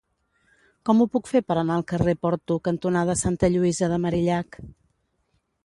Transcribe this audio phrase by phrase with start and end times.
[0.89, 4.61] Com ho puc fer per anar al carrer Porto cantonada Santa Lluïsa de Marillac?